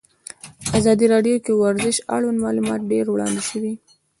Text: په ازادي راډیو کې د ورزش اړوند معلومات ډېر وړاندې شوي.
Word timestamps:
په 0.65 0.71
ازادي 0.79 1.05
راډیو 1.13 1.37
کې 1.45 1.51
د 1.53 1.57
ورزش 1.63 1.95
اړوند 2.15 2.37
معلومات 2.45 2.81
ډېر 2.91 3.05
وړاندې 3.09 3.43
شوي. 3.49 3.73